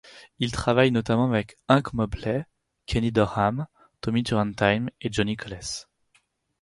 Il 0.39 0.51
travaille 0.51 0.89
notamment 0.89 1.25
avec 1.27 1.57
Hank 1.69 1.93
Mobley, 1.93 2.47
Kenny 2.87 3.11
Dorham, 3.11 3.67
Tommy 4.01 4.23
Turrentine 4.23 4.89
et 4.99 5.13
Johnny 5.13 5.35
Coles. 5.37 5.59